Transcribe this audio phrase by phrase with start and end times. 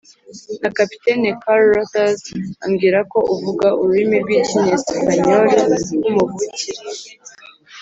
[0.61, 2.21] "na kapiteni carruthers
[2.65, 5.53] ambwira ko uvuga ururimi rw'icyesipanyoli
[5.97, 6.81] nk'umuvukire.